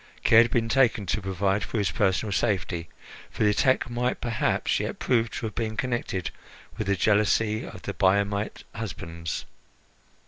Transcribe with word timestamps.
Care 0.23 0.41
had 0.41 0.49
been 0.49 0.67
taken 0.67 1.05
to 1.05 1.21
provide 1.21 1.63
for 1.63 1.77
his 1.77 1.91
personal 1.91 2.33
safety, 2.33 2.89
for 3.29 3.43
the 3.43 3.51
attack 3.51 3.87
might 3.87 4.19
perhaps 4.19 4.79
yet 4.79 4.97
prove 4.97 5.29
to 5.29 5.45
have 5.45 5.53
been 5.53 5.77
connected 5.77 6.31
with 6.75 6.87
the 6.87 6.95
jealousy 6.95 7.63
of 7.63 7.83
the 7.83 7.93
Biamite 7.93 8.63
husbands. 8.73 9.45